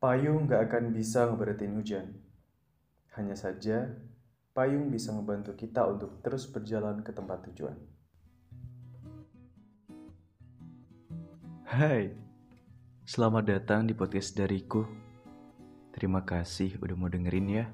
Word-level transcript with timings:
Payung 0.00 0.48
gak 0.48 0.72
akan 0.72 0.96
bisa 0.96 1.28
ngeberatin 1.28 1.76
hujan. 1.76 2.08
Hanya 3.20 3.36
saja, 3.36 4.00
payung 4.56 4.88
bisa 4.88 5.12
membantu 5.12 5.52
kita 5.52 5.84
untuk 5.84 6.24
terus 6.24 6.48
berjalan 6.48 7.04
ke 7.04 7.12
tempat 7.12 7.44
tujuan. 7.52 7.76
Hai, 11.68 12.16
selamat 13.04 13.44
datang 13.44 13.84
di 13.84 13.92
podcast 13.92 14.32
dariku. 14.32 14.88
Terima 15.92 16.24
kasih 16.24 16.80
udah 16.80 16.96
mau 16.96 17.12
dengerin 17.12 17.60
ya. 17.60 17.68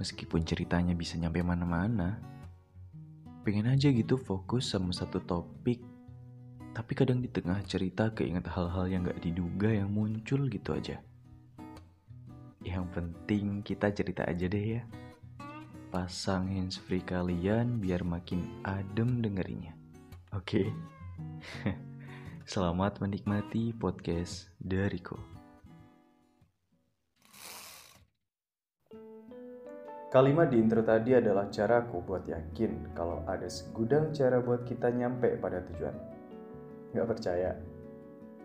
Meskipun 0.00 0.40
ceritanya 0.48 0.96
bisa 0.96 1.20
nyampe 1.20 1.44
mana-mana, 1.44 2.16
pengen 3.44 3.68
aja 3.68 3.92
gitu 3.92 4.16
fokus 4.16 4.72
sama 4.72 4.96
satu 4.96 5.20
topik 5.20 5.84
tapi 6.88 7.04
kadang 7.04 7.20
di 7.20 7.28
tengah 7.28 7.60
cerita 7.68 8.08
keinget 8.16 8.48
hal-hal 8.48 8.88
yang 8.88 9.04
gak 9.04 9.20
diduga 9.20 9.68
yang 9.68 9.92
muncul 9.92 10.48
gitu 10.48 10.72
aja. 10.72 10.96
Yang 12.64 12.84
penting 12.96 13.60
kita 13.60 13.92
cerita 13.92 14.24
aja 14.24 14.48
deh 14.48 14.80
ya. 14.80 14.88
Pasang 15.92 16.48
handsfree 16.48 17.04
kalian 17.04 17.76
biar 17.76 18.08
makin 18.08 18.40
adem 18.64 19.20
dengerinnya. 19.20 19.76
Oke? 20.32 20.72
Okay? 21.60 21.76
Selamat 22.56 23.04
menikmati 23.04 23.76
podcast 23.76 24.48
dariku. 24.56 25.20
Kalimat 30.08 30.48
di 30.48 30.56
intro 30.56 30.80
tadi 30.80 31.12
adalah 31.12 31.52
caraku 31.52 32.00
buat 32.00 32.24
yakin 32.24 32.96
kalau 32.96 33.28
ada 33.28 33.44
segudang 33.44 34.08
cara 34.16 34.40
buat 34.40 34.64
kita 34.64 34.88
nyampe 34.88 35.36
pada 35.36 35.60
tujuan. 35.68 36.17
Gak 36.96 37.08
percaya? 37.08 37.52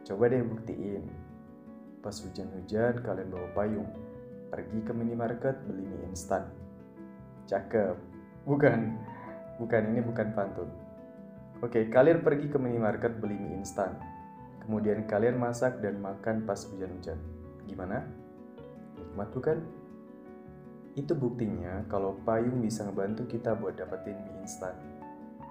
Coba 0.04 0.28
deh 0.28 0.44
buktiin. 0.44 1.08
Pas 2.04 2.12
hujan-hujan 2.12 3.00
kalian 3.00 3.32
bawa 3.32 3.48
payung. 3.56 3.88
Pergi 4.52 4.80
ke 4.84 4.92
minimarket 4.92 5.64
beli 5.64 5.88
mie 5.88 6.12
instan. 6.12 6.52
Cakep. 7.48 7.96
Bukan. 8.44 9.00
Bukan, 9.56 9.84
ini 9.96 10.04
bukan 10.04 10.36
pantun. 10.36 10.68
Oke, 11.64 11.88
kalian 11.88 12.20
pergi 12.20 12.52
ke 12.52 12.60
minimarket 12.60 13.24
beli 13.24 13.40
mie 13.40 13.64
instan. 13.64 13.96
Kemudian 14.68 15.08
kalian 15.08 15.40
masak 15.40 15.80
dan 15.80 16.04
makan 16.04 16.44
pas 16.44 16.60
hujan-hujan. 16.68 17.20
Gimana? 17.64 18.04
Nikmat 19.00 19.32
bukan? 19.32 19.58
Itu 21.00 21.16
buktinya 21.16 21.88
kalau 21.88 22.20
payung 22.28 22.60
bisa 22.60 22.84
ngebantu 22.84 23.24
kita 23.26 23.56
buat 23.56 23.80
dapetin 23.80 24.20
mie 24.20 24.44
instan 24.44 24.93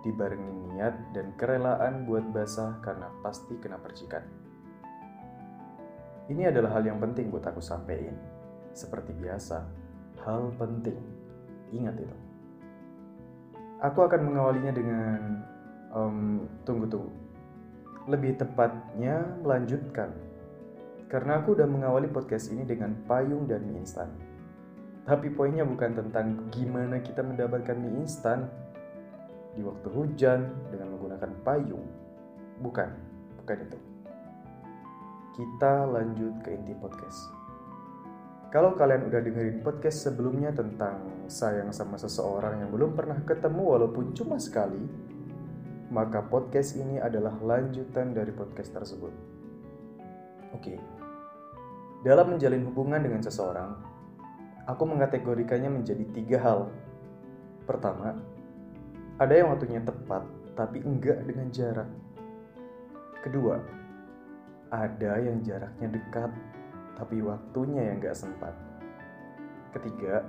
dibarengi 0.03 0.75
niat 0.75 1.14
dan 1.14 1.33
kerelaan 1.39 2.05
buat 2.05 2.27
basah 2.34 2.83
karena 2.83 3.08
pasti 3.22 3.55
kena 3.58 3.78
percikan. 3.78 4.22
Ini 6.31 6.50
adalah 6.55 6.78
hal 6.78 6.86
yang 6.86 7.03
penting 7.03 7.31
buat 7.31 7.42
aku 7.42 7.59
sampein. 7.59 8.14
Seperti 8.72 9.11
biasa, 9.14 9.67
hal 10.22 10.55
penting. 10.55 10.98
Ingat 11.75 11.98
itu. 11.98 12.17
Aku 13.83 14.06
akan 14.06 14.20
mengawalinya 14.22 14.70
dengan 14.70 15.20
um, 15.91 16.47
tunggu-tunggu. 16.62 17.11
Lebih 18.06 18.39
tepatnya 18.39 19.22
melanjutkan. 19.42 20.14
Karena 21.11 21.42
aku 21.42 21.59
udah 21.59 21.69
mengawali 21.69 22.09
podcast 22.09 22.48
ini 22.55 22.64
dengan 22.64 22.94
payung 23.05 23.44
dan 23.44 23.66
mie 23.66 23.84
instan. 23.84 24.09
Tapi 25.03 25.34
poinnya 25.34 25.66
bukan 25.66 25.98
tentang 25.98 26.48
gimana 26.55 27.03
kita 27.03 27.20
mendapatkan 27.27 27.75
mie 27.75 28.06
instan, 28.06 28.48
di 29.53 29.61
waktu 29.61 29.89
hujan 29.92 30.41
dengan 30.72 30.97
menggunakan 30.97 31.31
payung. 31.45 31.86
Bukan, 32.61 32.89
bukan 33.42 33.59
itu. 33.69 33.78
Kita 35.33 35.89
lanjut 35.89 36.44
ke 36.44 36.53
inti 36.53 36.77
podcast. 36.77 37.33
Kalau 38.53 38.77
kalian 38.77 39.09
udah 39.09 39.20
dengerin 39.25 39.64
podcast 39.64 40.05
sebelumnya 40.05 40.53
tentang 40.53 41.25
sayang 41.25 41.72
sama 41.72 41.97
seseorang 41.97 42.61
yang 42.61 42.69
belum 42.69 42.92
pernah 42.92 43.17
ketemu 43.25 43.65
walaupun 43.65 44.12
cuma 44.12 44.37
sekali, 44.37 44.84
maka 45.88 46.21
podcast 46.21 46.76
ini 46.76 47.00
adalah 47.00 47.32
lanjutan 47.41 48.12
dari 48.12 48.28
podcast 48.28 48.76
tersebut. 48.76 49.12
Oke. 50.53 50.76
Dalam 52.05 52.37
menjalin 52.37 52.65
hubungan 52.69 53.00
dengan 53.00 53.25
seseorang, 53.25 53.72
aku 54.69 54.84
mengategorikannya 54.84 55.72
menjadi 55.72 56.05
tiga 56.12 56.38
hal. 56.44 56.60
Pertama, 57.65 58.21
ada 59.21 59.34
yang 59.37 59.53
waktunya 59.53 59.81
tepat, 59.84 60.25
tapi 60.56 60.81
enggak 60.81 61.21
dengan 61.28 61.49
jarak. 61.53 61.91
Kedua, 63.21 63.61
ada 64.73 65.12
yang 65.21 65.45
jaraknya 65.45 65.89
dekat, 65.93 66.33
tapi 66.97 67.21
waktunya 67.21 67.93
yang 67.93 68.00
enggak 68.00 68.17
sempat. 68.17 68.56
Ketiga, 69.77 70.25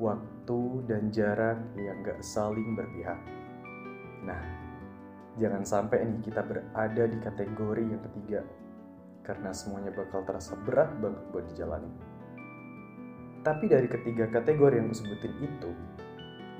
waktu 0.00 0.60
dan 0.88 1.12
jarak 1.12 1.60
yang 1.76 2.00
enggak 2.00 2.20
saling 2.24 2.72
berpihak. 2.72 3.20
Nah, 4.24 4.42
jangan 5.36 5.62
sampai 5.68 6.08
nih 6.08 6.20
kita 6.24 6.40
berada 6.42 7.04
di 7.04 7.18
kategori 7.20 7.84
yang 7.84 8.02
ketiga, 8.12 8.40
karena 9.20 9.52
semuanya 9.52 9.92
bakal 9.92 10.24
terasa 10.24 10.56
berat 10.64 10.90
banget 10.96 11.24
buat 11.28 11.44
dijalani. 11.52 11.92
Tapi 13.44 13.64
dari 13.70 13.86
ketiga 13.86 14.26
kategori 14.32 14.74
yang 14.80 14.90
aku 14.90 14.96
sebutin 14.96 15.34
itu, 15.44 15.70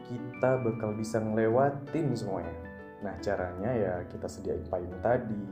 kita 0.08 0.64
bakal 0.64 0.96
bisa 0.96 1.20
ngelewatin 1.20 2.16
semuanya. 2.16 2.56
Nah, 3.04 3.14
caranya 3.20 3.70
ya 3.76 3.94
kita 4.08 4.26
sediain 4.26 4.64
payung 4.66 4.96
tadi. 5.04 5.44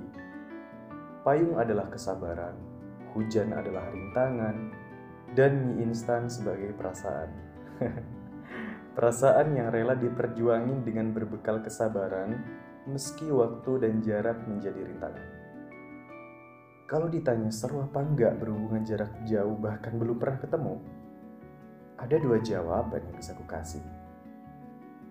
Payung 1.22 1.60
adalah 1.60 1.92
kesabaran, 1.92 2.56
hujan 3.12 3.52
adalah 3.52 3.84
rintangan, 3.92 4.72
dan 5.36 5.52
mie 5.68 5.84
instan 5.84 6.32
sebagai 6.32 6.72
perasaan. 6.72 7.30
perasaan 8.96 9.52
yang 9.52 9.68
rela 9.68 9.92
diperjuangin 9.98 10.86
dengan 10.86 11.12
berbekal 11.12 11.60
kesabaran, 11.60 12.40
meski 12.88 13.28
waktu 13.28 13.84
dan 13.84 14.00
jarak 14.00 14.38
menjadi 14.48 14.80
rintangan. 14.86 15.26
Kalau 16.86 17.10
ditanya 17.10 17.50
seru 17.50 17.82
apa 17.82 17.98
enggak 17.98 18.38
berhubungan 18.38 18.86
jarak 18.86 19.10
jauh 19.26 19.58
bahkan 19.58 19.98
belum 19.98 20.22
pernah 20.22 20.38
ketemu, 20.38 20.74
ada 21.98 22.16
dua 22.22 22.38
jawaban 22.38 23.02
yang 23.10 23.16
bisa 23.18 23.34
aku 23.34 23.42
kasih. 23.50 24.05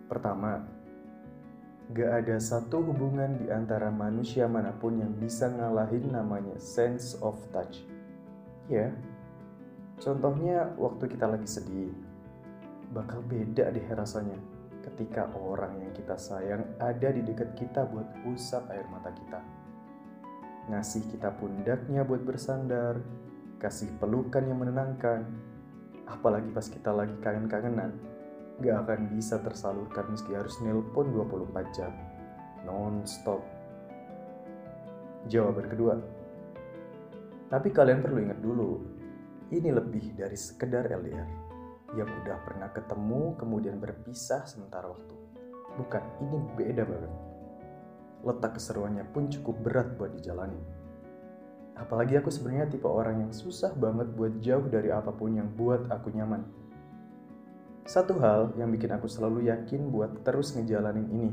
Pertama, 0.05 0.61
gak 1.93 2.25
ada 2.25 2.37
satu 2.37 2.81
hubungan 2.81 3.37
di 3.41 3.49
antara 3.49 3.89
manusia 3.89 4.45
mana 4.45 4.73
pun 4.73 5.01
yang 5.01 5.13
bisa 5.17 5.49
ngalahin 5.49 6.13
namanya 6.13 6.57
sense 6.61 7.17
of 7.25 7.37
touch. 7.49 7.81
Ya, 8.69 8.93
contohnya 10.01 10.73
waktu 10.77 11.09
kita 11.09 11.29
lagi 11.29 11.45
sedih, 11.45 11.93
bakal 12.93 13.21
beda 13.25 13.69
deh 13.69 13.87
rasanya 13.93 14.37
ketika 14.85 15.29
orang 15.33 15.81
yang 15.81 15.93
kita 15.97 16.17
sayang 16.17 16.61
ada 16.77 17.09
di 17.09 17.25
dekat 17.25 17.57
kita 17.57 17.89
buat 17.89 18.05
usap 18.29 18.69
air 18.69 18.85
mata 18.89 19.09
kita. 19.09 19.41
Ngasih 20.69 21.09
kita 21.13 21.33
pundaknya 21.37 22.01
buat 22.05 22.25
bersandar, 22.25 23.01
kasih 23.61 23.89
pelukan 24.01 24.45
yang 24.45 24.57
menenangkan, 24.61 25.25
apalagi 26.09 26.49
pas 26.49 26.65
kita 26.65 26.89
lagi 26.93 27.13
kangen-kangenan 27.21 28.14
gak 28.63 28.87
akan 28.87 29.11
bisa 29.11 29.35
tersalurkan 29.43 30.07
meski 30.07 30.31
harus 30.31 30.55
nelpon 30.63 31.11
24 31.11 31.75
jam 31.75 31.91
non-stop. 32.65 33.43
Jawaban 35.29 35.67
kedua. 35.69 35.95
Tapi 37.45 37.69
kalian 37.69 38.01
perlu 38.01 38.19
ingat 38.25 38.39
dulu, 38.41 38.71
ini 39.53 39.69
lebih 39.69 40.17
dari 40.17 40.33
sekedar 40.33 40.89
LDR 40.89 41.29
yang 41.93 42.09
udah 42.09 42.37
pernah 42.43 42.69
ketemu 42.73 43.37
kemudian 43.37 43.77
berpisah 43.77 44.43
sementara 44.49 44.89
waktu. 44.89 45.15
Bukan, 45.77 46.03
ini 46.25 46.37
beda 46.57 46.83
banget. 46.83 47.13
Letak 48.25 48.57
keseruannya 48.57 49.05
pun 49.13 49.29
cukup 49.29 49.55
berat 49.61 49.87
buat 49.95 50.11
dijalani. 50.17 50.57
Apalagi 51.75 52.17
aku 52.17 52.31
sebenarnya 52.31 52.71
tipe 52.71 52.87
orang 52.87 53.27
yang 53.27 53.33
susah 53.35 53.75
banget 53.75 54.07
buat 54.15 54.39
jauh 54.39 54.65
dari 54.71 54.89
apa 54.89 55.11
pun 55.11 55.35
yang 55.35 55.51
buat 55.53 55.91
aku 55.91 56.07
nyaman 56.15 56.64
satu 57.85 58.17
hal 58.17 58.57
yang 58.57 58.73
bikin 58.73 58.89
aku 58.97 59.05
selalu 59.05 59.45
yakin 59.45 59.93
buat 59.93 60.25
terus 60.25 60.57
ngejalanin 60.57 61.05
ini. 61.05 61.31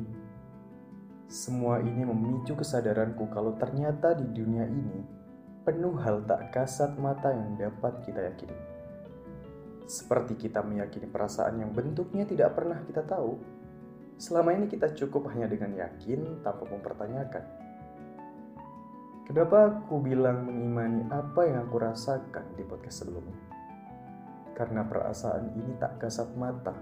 Semua 1.32 1.80
ini 1.80 2.04
memicu 2.04 2.52
kesadaranku 2.52 3.32
kalau 3.32 3.56
ternyata 3.56 4.12
di 4.12 4.28
dunia 4.28 4.68
ini 4.68 5.00
penuh 5.64 5.96
hal 5.96 6.28
tak 6.28 6.52
kasat 6.52 7.00
mata 7.00 7.32
yang 7.32 7.56
dapat 7.56 8.04
kita 8.04 8.20
yakini. 8.20 8.58
Seperti 9.88 10.36
kita 10.36 10.60
meyakini 10.60 11.08
perasaan 11.08 11.64
yang 11.64 11.72
bentuknya 11.72 12.28
tidak 12.28 12.52
pernah 12.52 12.84
kita 12.84 13.00
tahu. 13.00 13.40
Selama 14.20 14.52
ini 14.52 14.68
kita 14.68 14.92
cukup 14.92 15.32
hanya 15.32 15.48
dengan 15.48 15.72
yakin 15.72 16.44
tanpa 16.44 16.68
mempertanyakan. 16.68 17.44
Kenapa 19.24 19.72
aku 19.72 20.04
bilang 20.04 20.44
mengimani 20.44 21.08
apa 21.08 21.48
yang 21.48 21.64
aku 21.64 21.80
rasakan 21.80 22.44
di 22.60 22.62
podcast 22.68 23.08
sebelumnya? 23.08 23.51
Karena 24.52 24.84
perasaan 24.84 25.52
ini 25.56 25.76
tak 25.80 26.00
kasat 26.02 26.32
mata, 26.36 26.76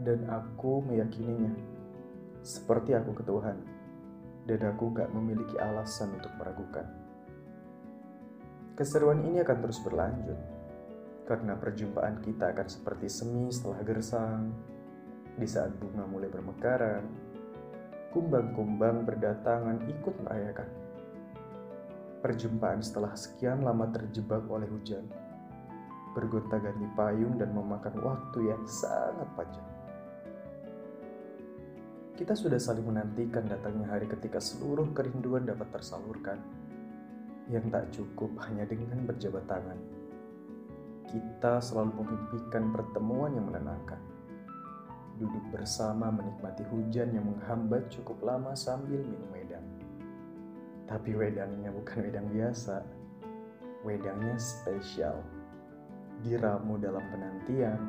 dan 0.00 0.26
aku 0.30 0.82
meyakininya, 0.84 1.52
seperti 2.40 2.96
aku 2.96 3.14
ke 3.16 3.22
Tuhan, 3.26 3.58
dan 4.48 4.60
aku 4.70 4.90
gak 4.96 5.12
memiliki 5.12 5.54
alasan 5.60 6.16
untuk 6.16 6.32
meragukan. 6.40 6.88
Keseruan 8.74 9.20
ini 9.28 9.44
akan 9.44 9.58
terus 9.60 9.76
berlanjut 9.84 10.40
karena 11.28 11.54
perjumpaan 11.54 12.18
kita 12.24 12.50
akan 12.50 12.66
seperti 12.66 13.06
semi 13.06 13.46
setelah 13.54 13.86
gersang 13.86 14.50
di 15.38 15.46
saat 15.46 15.70
bunga 15.78 16.02
mulai 16.08 16.26
bermekaran. 16.26 17.04
Kumbang-kumbang 18.10 19.06
berdatangan 19.06 19.86
ikut 19.86 20.14
merayakan. 20.26 20.66
Perjumpaan 22.18 22.82
setelah 22.82 23.14
sekian 23.14 23.62
lama 23.62 23.86
terjebak 23.94 24.42
oleh 24.50 24.66
hujan, 24.66 25.06
bergonta-ganti 26.20 26.84
payung 26.92 27.40
dan 27.40 27.56
memakan 27.56 27.96
waktu 28.04 28.52
yang 28.52 28.60
sangat 28.68 29.24
panjang. 29.32 29.70
Kita 32.20 32.36
sudah 32.36 32.60
saling 32.60 32.84
menantikan 32.84 33.48
datangnya 33.48 33.96
hari 33.96 34.04
ketika 34.04 34.36
seluruh 34.36 34.92
kerinduan 34.92 35.48
dapat 35.48 35.72
tersalurkan. 35.72 36.36
Yang 37.48 37.64
tak 37.72 37.84
cukup 37.96 38.36
hanya 38.44 38.68
dengan 38.68 39.08
berjabat 39.08 39.48
tangan. 39.48 39.80
Kita 41.08 41.64
selalu 41.64 42.04
memimpikan 42.04 42.76
pertemuan 42.76 43.32
yang 43.32 43.48
menenangkan. 43.48 43.96
Duduk 45.16 45.48
bersama 45.48 46.12
menikmati 46.12 46.60
hujan 46.68 47.16
yang 47.16 47.24
menghambat 47.24 47.88
cukup 47.88 48.20
lama 48.20 48.52
sambil 48.52 49.00
minum 49.00 49.32
wedang. 49.32 49.64
Tapi 50.84 51.16
wedangnya 51.16 51.72
bukan 51.72 52.04
wedang 52.04 52.28
biasa. 52.28 52.84
Wedangnya 53.80 54.36
spesial. 54.36 55.39
Diramu 56.20 56.76
dalam 56.76 57.00
penantian, 57.08 57.80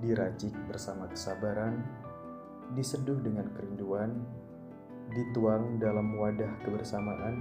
diracik 0.00 0.56
bersama 0.64 1.04
kesabaran, 1.12 1.76
diseduh 2.72 3.20
dengan 3.20 3.52
kerinduan, 3.52 4.16
dituang 5.12 5.76
dalam 5.76 6.16
wadah 6.16 6.48
kebersamaan, 6.64 7.36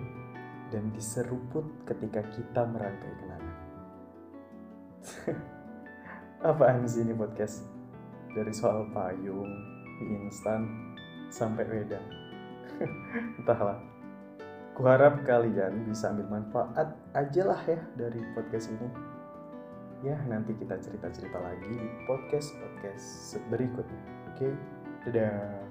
dan 0.73 0.91
diseruput 0.91 1.63
ketika 1.87 2.19
kita 2.35 2.67
merangkai 2.67 3.13
kenangan. 3.23 3.55
Apaan 6.51 6.83
sih 6.83 7.07
ini 7.07 7.15
podcast? 7.15 7.63
Dari 8.33 8.51
soal 8.51 8.89
payung, 8.91 9.47
instan, 10.01 10.67
sampai 11.31 11.63
wedang. 11.69 12.03
Entahlah. 13.39 13.79
Kuharap 14.73 15.21
kalian 15.21 15.85
bisa 15.85 16.09
ambil 16.09 16.41
manfaat 16.41 16.97
aja 17.13 17.41
lah 17.45 17.61
ya 17.61 17.77
dari 17.93 18.17
podcast 18.33 18.73
ini. 18.73 19.12
Ya, 20.03 20.19
nanti 20.27 20.51
kita 20.59 20.75
cerita-cerita 20.83 21.39
lagi 21.39 21.63
di 21.63 21.79
podcast-podcast 22.03 23.39
berikutnya. 23.47 24.03
Oke? 24.35 24.51
Okay? 24.51 24.53
Dadah. 25.07 25.63